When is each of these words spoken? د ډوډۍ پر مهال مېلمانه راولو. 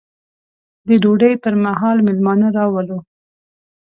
د 0.87 0.89
ډوډۍ 1.03 1.33
پر 1.43 1.53
مهال 1.63 1.97
مېلمانه 2.07 2.47
راولو. 2.57 2.97